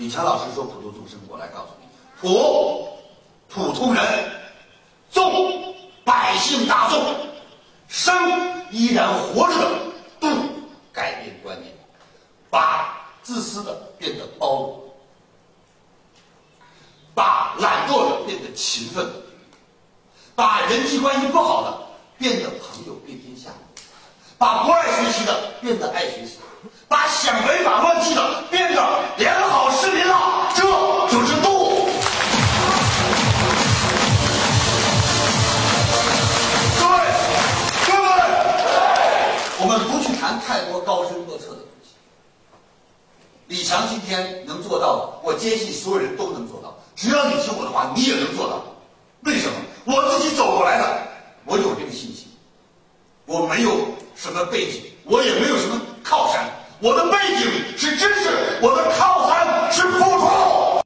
[0.00, 1.86] 李强老师说普度众生，我来告诉你，
[2.18, 2.88] 普，
[3.48, 4.02] 普通人，
[5.12, 7.16] 众，百姓大众，
[7.86, 8.14] 生
[8.70, 9.78] 依然活着的
[10.18, 10.26] 度，
[10.90, 11.70] 改变观念，
[12.48, 14.90] 把自私的变得包容，
[17.12, 19.06] 把懒惰的变得勤奋，
[20.34, 21.78] 把人际关系不好的
[22.16, 23.50] 变得朋友遍天下，
[24.38, 26.38] 把不爱学习的变得爱学习，
[39.70, 41.90] 我们不去谈太多高深莫测的东西。
[43.46, 46.76] 李强今天能做到的，我坚信所有人都能做到。
[46.96, 48.64] 只要你听我的话，你也能做到。
[49.20, 49.54] 为什么？
[49.84, 51.06] 我自己走过来的，
[51.44, 52.26] 我有这个信心。
[53.26, 53.70] 我没有
[54.16, 56.50] 什么背景，我也没有什么靠山，
[56.80, 58.90] 我的背景是知识，我的